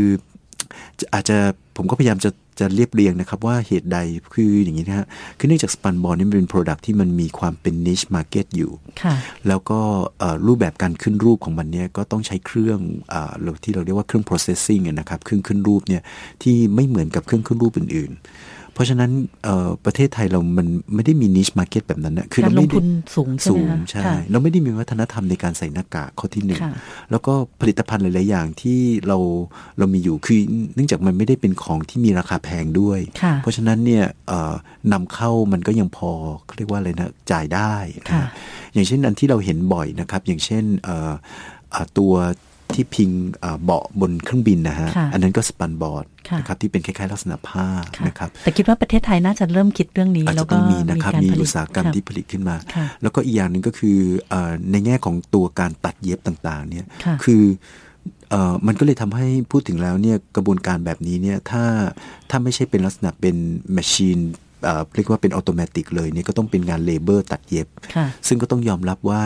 [1.00, 1.38] จะอาจจะ
[1.78, 3.98] ผมก็พยายามจะ จะเรียบเรียงนะครับว่าเหตุใด
[4.34, 8.72] คืออย่างนี้นะฮะคือเนื่องจากสปันบอลนี่มันเป็น Product ที่มันมีความเป็น niche market อยู่
[9.04, 9.16] ค่ะ
[9.48, 9.80] แล้วก็
[10.20, 12.80] เอ่อรูปแบบการขึ้นรูปของมันเนี่ยก็ต้องใช้เครื่อง
[13.14, 16.02] อาเราที่เราเรียกว่าเครื่อง processing อะนะครับเครื่องขึ้นรูปเนี่ย
[16.44, 18.22] ที่ไม่เหมือนกับเครื่องขึ้นรูปอื่น ๆ
[18.74, 19.12] เพราะฉะนั้น
[19.44, 26.72] เอ่อประเทศไทยเรามันไม่ได้มี niche market แบบนั้นนะคืการลไม่งได้ทุนสูงใช่สูไหมงคะใช่ค่ะเราไม่ได้มีวัฒนธรรมในการใส่หน้ากากข้อที่หนึ่งค่ะ
[27.12, 29.18] แล้วก็ผลิตภัณฑ์หลาย ๆ อย่างที่เรา
[29.78, 30.40] เรามีอยู่คือ
[30.76, 34.54] เนื่องจากมันไม่ได้เป็นของที่มีราคาแพงด้วยค่ะเพราะฉะนั้นเนี่ยเอ่อ
[34.94, 36.12] นำเข้ามันก็ยังพอ
[36.46, 37.74] เขาเรียกว่าอะไรนะจ่ายได้
[38.06, 38.26] นะค่ะ
[38.74, 41.12] อย่างเช่นอันที่เราเห็นบ่อยนะครับ อย่างเช่นเอ่อ
[41.72, 42.14] เอ่อตัว
[42.76, 43.10] ที่พิง
[43.40, 53.98] เอ่อเบาะบนเครื่องบินนะฮะค่ะอันนั้นก็สปันบอร์ดค่ะนะครับที่เป็นคล้ายๆลักษณะผ้าค่ะนะครับแต่คิดว่าประเทศไทยน่าจะเริ่มคิดเรื่องนี้อาจแล้จะวต้ก็องมีนะครับการมีผลิตอุตสาหกรรมค่ะที่ผลิตขึ้นมาค่ะแล้วก็อีกอย่างหนึ่งก็คือ
[54.30, 57.58] เออในแง่ของตัวการตัดเย็บต่างๆเนี่ยค่ะคือเอ่อ
[58.68, 61.64] มันก็เลยทำให้พูดถึงแล้วเนี่ยกระบวนการแบบนี้เนี่ยถ้า
[62.30, 63.36] ถ้าไม่ใช่เป็นลักษณะเป็น
[63.74, 64.20] แมชชีน
[64.96, 69.22] เรียกว่าเป็นอัตโนมัติเลยเนี่ยก็ต้องเป็นงานเลเบอร์ตัดเย็บค่ะซึ่งก็ต้องยอมรับว่า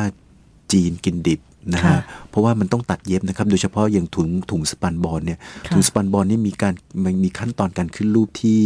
[0.71, 1.41] จีนกินดิบ
[1.73, 8.61] นะค่ะฮะเพราะว่ามันต้องตัดเย็บนะครับ โดยเฉพาะอย่างถุงถุง spunbond เนี่ยค่ะถุง spunbond นี่มีการมันมีขั้นตอนการขึ้นรูปที่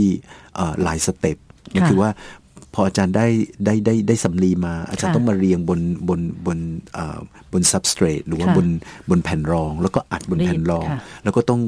[0.56, 1.38] เอ่อหลาย step
[1.76, 2.10] ก็คือว่า
[2.80, 3.28] พออาจารย์ได้
[3.66, 6.58] ได้ได้ได้สำลีมา อาจารย์ค่ะต้องมาเรียงบนบนบน
[6.94, 7.20] เอ่อ
[7.54, 8.68] บน substrate หรือว่าค่ะบน
[9.10, 11.60] บนแผ่นรอง แล้วก็อัดบนรีดแผ่นรองค่ะแล้วก็ต้อง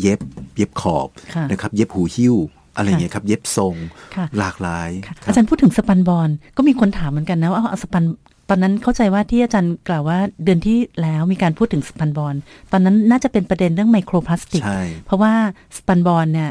[0.00, 0.20] เย็บ
[0.56, 2.34] เย็บขอบค่ะนะครับ เย็บหูหิ้ว
[2.76, 3.74] อะไรอย่างเงี้ยครับ เย็บทรง
[4.16, 8.04] ค่ะหลากหลายค่ะคบอาจารย์พูดถึง spunbond ก็มีคนถามเหมือนกันนะว่าเอา spun
[8.48, 12.34] ตอนนั้นเข้าใจว่าที่อาจารย์กล่าวว่าเดือนที่แล้วมีการพูดถึง spunbond
[12.72, 15.32] ตอนนั้นน่าจะเป็นประเด็นเรื่องไมโครพลาสติกใช่เพราะว่า
[15.76, 16.50] spunbond เนี่ย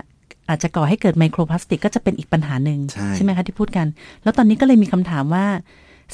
[0.50, 2.80] อาจจะก่อให้เกิดไมโครพลาสติกก็จะเป็นอีกปัญหาหนึ่ง
[3.16, 3.88] ใช่ไหมคะที่พูดกัน
[4.24, 5.46] แล้วตอนนี้ก็เลยมีคำถามว่า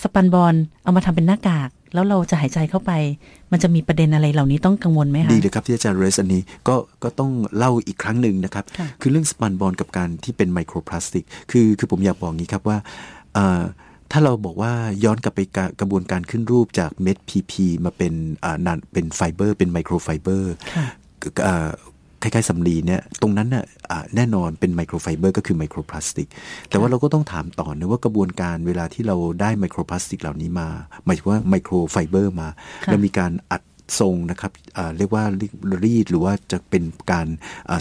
[0.02, 2.92] spunbond เอามาทำเป็นหน้ากาก แล้วเราจะหายใจเข้าไป
[3.52, 12.78] มันจะมีประเด็นอะไรเหล่านี้ต้องกังวลไหมคะ ดีเลยครับที่อาจารย์ raise อันนี้ก็ก็ต้องเล่าอีกครั้งหนึ่งนะครับค่ะคือเรื่อง spunbond กับการที่เป็นไมโครพลาสติก คือคือผมอยากบอกงี้ครับว่า
[13.34, 13.62] เอ่อ
[14.12, 14.72] ถ้าเราบอกว่า
[15.04, 17.54] ย้อนกลับไปกะกระบวนการขึ้นรูปจากเม็ด PP
[17.86, 20.54] มาเป็นอ่านานเป็นไฟเบอร์ เป็น microfiber
[22.24, 26.28] ค่ะเอ่อคล้ายๆสำลีเนี่ยตรงนั้นน่ะอ่าแน่นอนเป็น microfiber ก็คือไมโครพลาสติก
[26.70, 30.68] แต่ว่าเราก็ต้องถามต่อนะว่ากระบวนการเวลาที่เราได้ไมโครพลาสติกเหล่านี้มา
[31.06, 32.48] หมายถึงว่า microfiber มา
[32.86, 33.62] ค่ะแล้วมีการอัด
[34.00, 35.24] ทรงนะครับอ่าเรียกว่า
[35.84, 37.28] รีดหรือว่าจะเป็นการ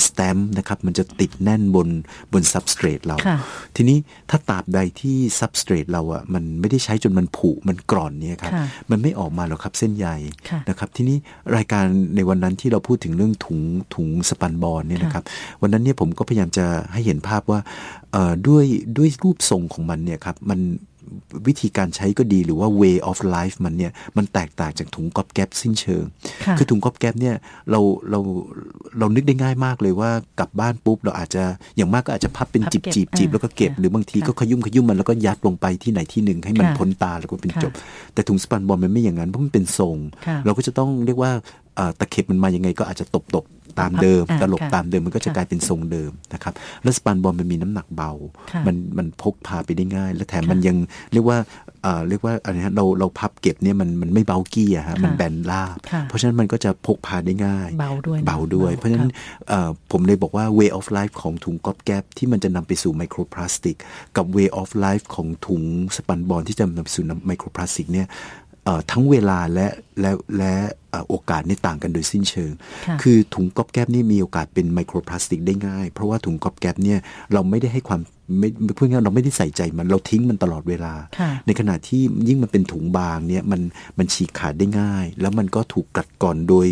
[0.07, 1.89] สแตมป์นะครับมันจะติดแน่นบน
[2.33, 3.39] บน substrate เราค่ะ
[3.77, 3.99] ทีนี้
[4.31, 10.07] ถ้าตราบใดที่ substrate เราอะมันไม่ได้ใช้จนมันผุมันกร่อนเนี่ยครับค่ะมันไม่ออกมาหรอกครับเส้นใย
[10.51, 11.17] ค่ะนะครับทีนี้
[11.57, 11.85] รายการ
[12.17, 13.61] ในวันนั้นที่เราพูดถึงเรื่องถุง
[13.95, 15.25] ถุง spunbond เนี่ยนะครับ
[15.63, 17.61] วันนั้นเนี่ยผมก็พยายามจะให้เห็นภาพว่า
[18.13, 18.65] เอ่อด้วย
[18.97, 20.61] ด้วยรูปทรงของมันเนี่ยครับมัน
[21.47, 26.05] วิธีการใช้ก็ดีหรือว่า way of life มันเนี่ย มันแตกต่างจากถุงก๊อบแก๊บสิ้นเชิง
[26.47, 27.37] ค่ะอถุงก๊อบแก๊บเนี่ย
[27.71, 28.19] เราเรา
[28.99, 31.43] เรานึกได้ง่ายมากเลยว่ากลับบ้านปุ๊บ เราอาจจะ
[31.77, 37.73] อย่างมากก็อาจจะพับเป็นพับจีบเก็บจีบจีบอ่าแล้วก็เก็บค่ะหรือบางทีก็ค่ะขยุ่มขยุ่มมันแล้วก็ยัดลงไปที่ไหนที่หนึ่งให้มันค่ะพ้นตาแล้วก็เป็นค่ะจบ
[38.15, 39.97] แต่ถุงสปันบอลมันไม่อย่างนั้นเพราะมันเป็นทรง
[40.27, 41.62] ค่ะเราก็จะต้องเรียกว่าเอ่อ
[41.99, 48.13] ตะเข็บมันมายังไงก็อาจจะตบตบๆตามเดิมอ่าตลบค่ะตามเดิมมันก็จะค่ะกลายเป็นทรงเดิมนะครับแล้วสปันบอลมันมีน้ำหนักเบา
[48.53, 50.77] ค่ะมันมันพกพาไปได้ง่าย และแถมค่ะมันยัง
[51.13, 51.39] เรียกว่า
[51.83, 63.77] เอ่อเรียกว่าอะไรฮะเราเราพับเก็บเนี่ยมันมันไม่เบากี้อะฮะค่ะมันแบนราบค่ะเพราะฉะนั้นมันก็จะพกพาได้ง่าย เบาด้วยนะเบาด้วยเบาเพราะฉะนั้นค่ะเอ่อผมเลยบอกว่า way of life ของถุงก๊อบแก๊บที่มันจะนำไปสู่ไมโครพลาสติก
[64.17, 65.63] กับ way of life ของถุง
[65.97, 68.52] สปันบอลที่จะนำไปสู่ไมโครพลาสติกเนี่ยเอ่อ
[68.91, 69.69] ทั้งเวลาและ
[70.01, 70.55] และและ
[70.91, 72.51] เอ่อโอกาสนี่ต่างกันโดยสิ้นเชิง
[72.87, 76.99] ค่ะคือถุงก๊อบแก๊บนี่มีโอกาสเป็นไมโครพลาสติกได้ง่าย เพราะว่าถุงก๊อบแก๊บเนี่ย
[77.33, 78.01] เราไม่ได้ให้ความ
[78.39, 83.61] ไม่พูดง่ายๆเราไม่ได้ใส่ใจมันเราทิ้งมันตลอดเวลาค่ะในขณะที่ยิ่งมันเป็นถุงบางเนี่ยมัน
[83.99, 86.67] มันฉีกขาดได้ง่าย แล้วมันก็ถูกกัดกร่อนโดย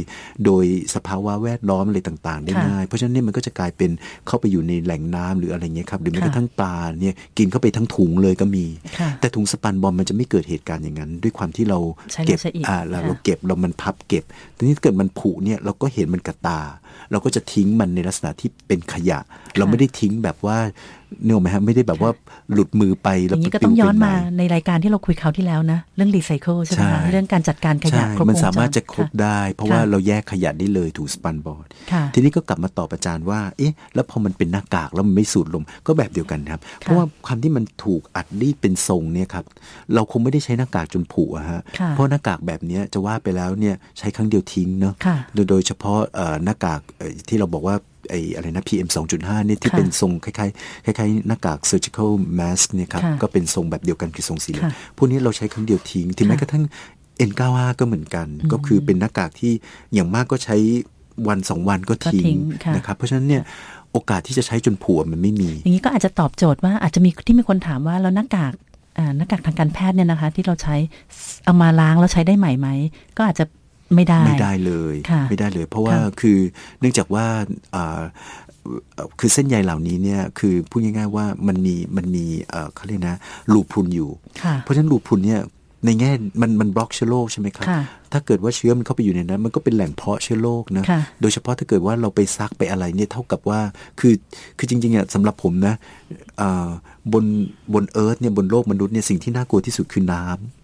[0.44, 3.90] โดยสภาวะแวดล้อมอะไรต่างๆ ได้ค่ะง่าย เพราะฉะนั้นเนี่ยมันก็จะกลายเป็น
[4.26, 8.66] เข้าไปอยู่ในแหล่งน้ำหรืออะไรเงี้ยครับหรือแม้ค่ะกระทั่งปลาเนี่ยกินเข้าไปทั้งถุงเลยก็มี
[8.98, 11.78] ค่ะแต่ถุงสปันบอลมันจะไม่เกิดเหตุการณ์อย่างนั้น ด้วยความที่เรา
[12.12, 14.24] ใช้แล้วเก็บใช้อีกอ่าเราค่ะเราเก็บเรามันพับเก็บ
[14.56, 16.60] ทีนี้ถ้าเกิดมันผุเนี่ยเราก็เห็นมันกับตา
[17.10, 19.18] เราก็จะทิ้งมันในลักษณะที่เป็นขยะ
[19.58, 20.58] เราไม่ได้ทิ้งแบบว่า
[21.24, 22.10] เนื้ออกไหมฮะไม่ได้แบบว่า
[22.52, 39.44] หลุดมือไปอแล้วย่างนี้ก็ปลิวต้องย้อนไปไหมาในรายการที่เราคุยคราวที่แล้วนะ เรื่องรีไซเคิลใช่ไหมคะใช่เรื่องการจัดการขยะใช่ครบมันวงจสามารถจะครบค่ะได้ เพราะค่ะว่าเราแยกขยะได้เลยถูก spunbond ค่ะทีนี้ก็กลับมาตอบอาจารย์ว่าเอ๊ะแล้วพอมันเป็นหน้ากากแล้วมันไม่สูดลมก็แบบเดียวกันครับเพราะว่าความที่มันถูกอัดรีดเป็นทรงเนี่ยครับ
[39.94, 47.76] เราคงไม่ได้ใช้หน้ากากจนผุอะฮะค่ะเพราะหน้ากากแบบเนี้ยจะว่าไปแล้วเนี่ยใช้ครั้งเดียวทิ้งเนาะค่ะโดยโดยเฉพาะเอ่อหน้ากากเอ่อที่เราบอกว่า
[48.10, 56.64] ไอ้อะไรนะ PM 2.5เนี่ยที่ค่ะเป็นทรงคล้ายๆคล้ายๆหน้ากาก surgical mask เนี่ยครับค่ะก็เป็นทรงแบบเดียวกันคือทรงสีเหลืองค่ะพวกนี้เราใช้ครั้งเดียวทิ้งถึงแม้ค่ะกระทั่ง
[57.28, 59.52] N95 ก็เหมือนกัน ก็คือเป็นหน้ากากที่
[59.94, 60.56] อย่างมากก็ใช้
[61.28, 63.42] วันสองวันก็ก็ทิ้ทิ้งงค่ะนะครับ เพราะฉะนั้นเนี่ย
[63.92, 68.52] โอกาสที่จะใช้จนผัวมันไม่มี อย่างนี้ก็อาจจะตอบโจทย์ว่าอาจจะมีที่มีคนถามว่าแล้วหน้ากาก
[68.98, 70.76] อ่าหน้ากากทางการแพทย์เนี่ยนะคะ ที่เราใช้
[71.44, 72.68] เอามาล้างแล้วใช้ได้ใหม่ไหม
[73.16, 73.44] ก็อาจจะ
[73.94, 76.38] ไม่ได้ไม่ได้เลยค่ะไม่ได้เลย เพราะว่าค่ะคือ
[76.80, 77.24] เนื่องจากว่า
[77.74, 78.00] อ่า
[78.94, 83.16] เอ่อคือเส้นใยเหล่านี้เนี่ยคือพูดง่ายๆว่ามันมีมันมีเอ่อเขาเรียกนะ
[83.52, 84.10] ลูพรุนอยู่
[84.42, 85.40] ค่ะเพราะฉะนั้นลูพรุนเนี่ย
[85.86, 93.60] ในแง่มันมันบล็อกเชื้อโรคใช่ไหมครับค่ะถ้าเกิดว่าเชื้อมันเข้าไปอยู่ในนั้น มันก็เป็นแหล่งเพาะเชื้อโรคนะค่ะโดยเฉพาะถ้าเกิดว่าเราไปซักไปอะไรเนี่ยเท่ากับว่า
[94.00, 94.14] คือ
[94.58, 95.74] คือจริงๆอะสำหรับผมนะ
[96.40, 96.68] อ่า
[97.12, 97.24] บน
[97.74, 100.59] บนเอิร์ธเนี่ยบนโลกมนุษย์เนี่ยสิ่งที่น่ากลัวที่สุดคือน้ำค่ะ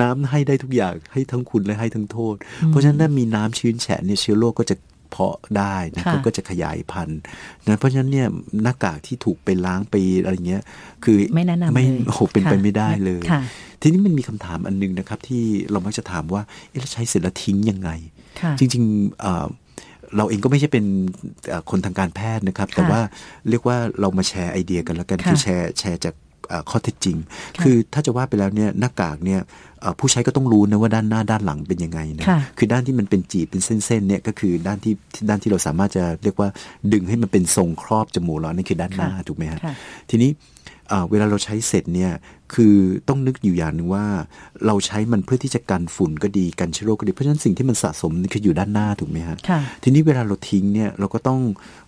[0.00, 2.34] น้ำให้ได้ทุกอย่างให้ทั้งคุณและให้ทั้งโทษ
[2.68, 4.76] เพราะฉะนั้นถ้ามีน้ำชื้นแฉะเนี่ยเชื้อโรคก็จะ
[5.10, 7.20] เพาะได้นะค่ะก็ก็จะขยายพันธุ์
[7.66, 8.26] นะเพราะฉะนั้นเนี่ย
[8.62, 10.62] หน้ากากที่ถูกไปล้างไปอะไรเงี้ย
[11.04, 13.42] คือไม่แนะนำไม่เลยโอ้โหเป็นไปค่ะไม่ได้เลยค่ะ
[13.80, 17.90] ทีนี้มันมีคำถามอันหนึงนะครับ ที่เรามักจะถามว่าเอ๊ะแล้วใช้เสร็จแล้วทิ้งยังไง
[18.40, 19.46] ค่ะจริงๆเอ่อ
[20.16, 20.84] เราเองก็ไม่ใช่เป็น
[21.48, 23.00] เอ่อคนทางการแพทย์นะครับ แต่ค่ะว่า
[23.48, 26.24] เรียกว่าเรามาแชร์ไอเดียกันแล้วกันค่ะคือแชร์แชร์จากเอ่อ
[26.70, 27.16] ข้อเท็จจริง
[27.62, 29.40] คือถ้าจะว่าไปแล้วเนี่ยหน้ากากเนี่ย
[29.80, 34.94] เอ่อผู้ใช้ก็ต้องรู้นะว่าด้านหน้าด้านหลังเป็นยังไงนะค่ะคือด้านที่มันเป็นจีบเป็นเส้นๆเนี่ยก็คือด้านที่
[35.28, 36.48] ด้านที่เราสามารถจะเรียกว่า
[36.92, 39.74] ดึงให้มันเป็นทรงครอบจมูกเรานั่นคือด้านหน้าค่ะถูกไหมฮะค่ะ
[40.10, 40.30] ทีนี้
[40.88, 42.12] เอ่อเวลาเราใช้เสร็จเนี่ย
[42.54, 42.74] คือ
[43.08, 44.04] ต้องนึกอยู่อย่างหนึ่งว่า
[44.66, 51.40] เราใช้มันเพื่อที่จะกันฝุ่นก็ดีกันเชื้อโรคก็ดี เพราะฉะนั้นสิ่งที่มันสะสมนี่คืออยู่ด้านหน้าถูกไหมฮะค่ะทีนี้เวลาเราทิ้งเนี่ยเราก็ต้อง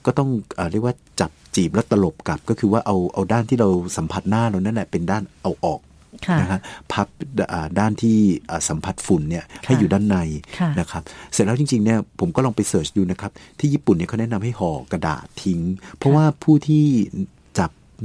[0.07, 5.81] ก็ต้องเออเรียกว่าจับจีบแล้วตลบกลับ ก็คือว่าเอาเอาด้านที่เราสัมผัสหน้าเรานั่นแหละเป็นด้านเอาออก
[6.27, 6.61] ค่ะนะฮะ
[6.93, 7.07] พับ
[7.53, 8.17] อ่าด้านที่
[8.51, 10.17] อ่าสัมผัสฝุ่นเนี่ยให้อยู่ด้านใน
[10.59, 13.31] ค่ะนะครับเสร็จแล้วจริงๆเนี่ยผมก็ลองไปเสิร์ชดูนะครับ
[13.61, 15.61] ที่ญี่ปุ่นเนี่ยเขาแนะนำให้ห่อกระดาษทิ้ง
[15.99, 16.85] เพราะว่าผู้ที่
[17.19, 17.38] จับ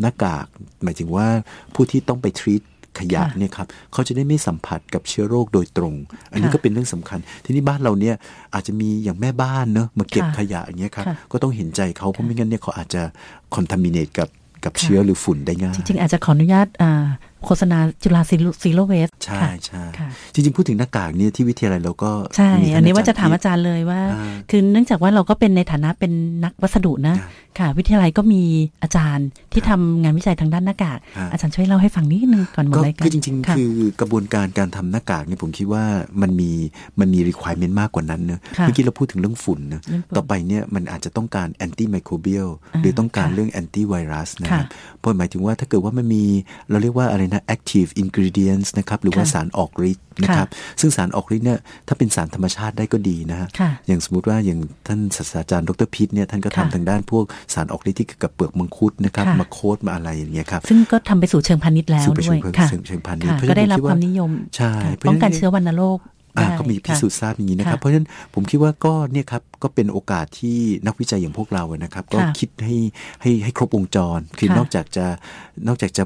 [0.02, 0.46] หน้ากาก
[0.84, 1.28] หมายถึงว่า
[1.74, 2.62] ผู้ที่ต้องไป treat
[3.00, 5.94] ขยะค่ะเนี่ยครับเขาจะได้ไม่สัมผัสกับเชื้อโรคโดยตรง
[6.32, 8.16] อันนี้ค่ะก็เป็นเรื่องสำคัญ ทีนี้บ้านเราเนี่ย
[8.54, 13.02] อาจจะมีอย่างแม่บ้านเนอะมาเก็บค่ะขยะอย่างเงี้ยครับค่ะก็ต้องเห็นใจเขาเพราะไม่งั้นเนี่ยเขาอาจจะ
[13.56, 14.30] contaminate กับ
[14.66, 17.04] กับเชื้อหรือฝุ่นได้ง่าย จริงๆ อาจจะขออนุญาตอ่า
[17.46, 18.22] โฆษณาจุฬา
[18.62, 26.12] Zero Wasteใช่ใช่ค่ะจริง ๆ พูดถึงหน้ากากเนี่ยที่วิทยาลัยเราก็ ใช่มีท่อันนี้ว่าจะถามพิอาจารย์เลยว่าอ่า คือเนื่องจากว่าเราก็เป็นในฐานะเป็น
[26.44, 27.30] นักวัสดุนะอ่า
[27.60, 28.44] ค่ะ วิทยาลัยก็มี
[28.84, 35.84] อาจารย์ที่ทำงานวิจัยทางด้านหน้ากากอ่าอาจารย์ช่วยเล่าให้ฟังนิดนึงก่อนหมดก็รายการคือจริงค่ะๆคือกระบวนการการทำหน้ากากเนี่ยผมคิดว่า
[36.22, 36.52] มันมี
[37.00, 44.66] มันมี requirement มากกว่านั้นเนอะค่ะเมื่อกี้เราพูดถึงเรื่องฝุ่นเนอะเรื่องฝุ่นต่อไปเนี่ยมันอาจจะต้องการ anti microbial อ่าหรือต้องการค่ะเรื่อง anti virus นะคค่ะรับ
[45.00, 46.24] เพราะหมายถึงว่าถ้าเกิดว่ามันมี
[46.70, 50.48] เราเรียกว่าอะไรนะ active ingredients นะครับหรือว่าค่ะสารออกฤทธิ์นะครับ
[50.80, 66.00] ซึ่งสารออกฤทธิ์เนี่ยถ้าเป็นสารธรรมชาติได้ก็ดีนะฮะค่ะอย่างสมมติว่าอย่างท่านศาสตราจารย์ดรพิษเนี่ยท่านก็ทำค่ะทางด้านพวกสารออกฤทธิ์ที่เกี่ยวกับเปลือกมังคุดนะครับค่ะมาโคดมาอะไรอย่างเงี้ยครับซึ่งก็ทำไปสู่เชิงพาณิชย์แล้วซึ่งไปด้วยเชิงค่ะเชิงเชิงพาณิชย์ค่ะเพราะฉะนั้นก็ได้รับผมคิดคว่าวามนิยมใช่ค่ะเพราะฉะนั้นป้องกันเชื้อวัณโรค
[66.38, 72.76] อ่าได้ก็มีพิสูจน์ทราบอย่างนี้นะครับค่ะเพราะฉะนั้นผมคิดว่าก็เนี่ยครับก็เป็นโอกาสที่นักวิจัยอย่างพวกเราอะนะครับ ก็ค่ะคิดให้
[73.22, 75.06] ให้ให้ครบวงจร คือค่ะนอกจากจะ
[75.68, 76.04] นอกจากจะ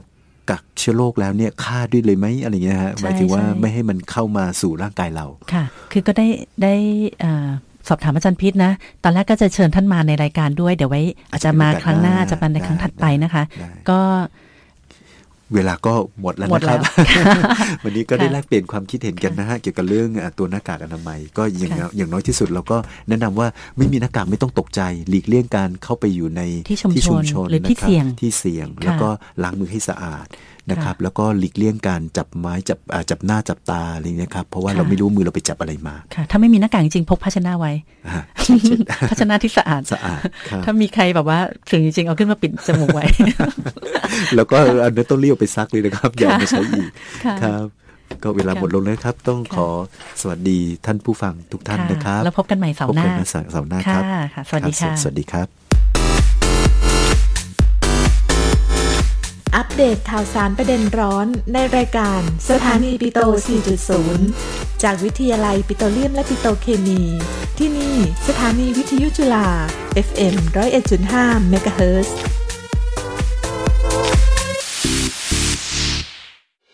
[0.49, 6.27] กักเชื้อโรคแล้วเนี่ยฆ่าด้วยเลยไหมอะไรอย่างเงี้ยฮะใช่หมายถึงว่าใช่ไม่ให้มันเข้ามาสู่ร่างกายเราค่ะ คือก็ได้
[6.63, 6.73] ได้
[7.23, 7.47] อ่า
[7.87, 8.71] สอบถามอาจารย์พิษนะ
[9.03, 13.99] ตอนแรกก็จะเชิญท่านมาในรายการด้วย เดี๋ยวไว้อาจจะมาครั้งหน้าได้อาจจะมาในครั้งถัดไปนะคะได้ก็
[15.53, 17.41] เวลาก็หมดแล้วหมดนะครับแล้ว
[17.83, 22.77] วันนี้ก็ได้ค่ะแลกเปลี่ยนความคิดเห็นกันนะฮะเกี่ยวกับเรื่องอะตัวหน้ากากอนามัย ก็อย่างค่ะอย่างน้อยที่สุดเราก็
[23.09, 29.09] แนะนำว่าไม่มีหน้ากากไม่ต้องตกใจ หลีกเลี่ยงการเข้าไปอยู่ในที่ชุมชนหรือที่นะครับเสี่ยงที่เสี่ยงค่ะแล้วก็
[29.43, 30.27] ล้างมือให้สะอาด
[30.69, 37.71] นะครับค่ะแล้วก็หลีกเลี่ยงการจับไม้จับอ่าจับหน้าจับตาอะไรอย่างเงี้ยครับเพราะว่าค่ะเราไม่รู้มือเราไปจับอะไรมาค่ะถ้าไม่มีหน้ากากจริงๆพกภาชนะไว้
[38.07, 38.19] อ่า
[39.09, 43.05] ภาชนะที่สะอาดสะอาดครับถ้ามีใครแบบว่าถึงจริงๆเอาขึ้นมาปิดจมูกไว้
[44.35, 46.89] แล้วก็อันนี้ต้องเรียกไปซักเลยนะครับอย่าเอามาใช้อีก
[47.25, 47.65] ค่ะครับ
[48.23, 49.67] ก็เวลาหมดลงแล้วนะครับ ต้องค่ะขอ
[50.21, 55.66] สวัสดีท่านผู้ฟังทุกท่านนะครับ แล้วพบกันใหม่เสาพร์บหน้ากันในเสาร์หน้าครับค่ะค่ะสวัสดีรับค่ะสวัสดีครับ
[59.57, 63.19] อัปเดตข่าวสารประเด็นร้อนในรายการสถานีปิโต
[64.01, 67.01] 4.0 จากวิทยาลัยปิโตรเลียมและปิโตเคมี
[67.57, 67.95] ที่นี่
[68.27, 69.47] สถานีวิทยุจุฬา
[70.07, 70.35] FM
[70.93, 72.15] 101.5 เมกะเฮิรตซ์